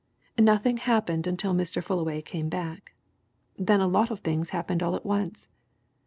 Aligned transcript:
"Nothing 0.39 0.77
happened 0.77 1.27
until 1.27 1.53
Mr. 1.53 1.83
Fullaway 1.83 2.23
came 2.23 2.49
back. 2.49 2.95
Then 3.59 3.81
a 3.81 3.87
lot 3.87 4.09
of 4.09 4.21
things 4.21 4.49
happened 4.49 4.81
all 4.81 4.95
at 4.95 5.05
once. 5.05 5.47